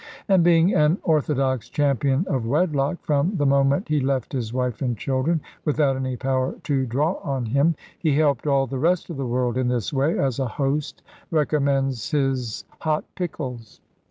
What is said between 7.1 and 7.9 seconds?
on him),